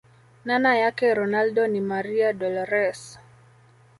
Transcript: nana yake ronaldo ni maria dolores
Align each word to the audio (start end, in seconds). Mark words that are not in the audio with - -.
nana 0.45 0.77
yake 0.77 1.13
ronaldo 1.13 1.67
ni 1.67 1.81
maria 1.81 2.33
dolores 2.33 3.19